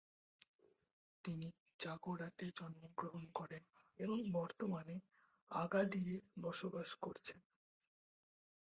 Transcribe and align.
তিনি 1.25 1.47
জাগোরাতে 1.79 2.45
জন্মগ্রহণ 2.55 3.23
করেন 3.33 3.63
এবং 3.99 4.17
বর্তমানে 4.31 4.95
আগাদিরে 5.51 6.15
বসবাস 6.41 6.89
করছেন। 6.95 7.39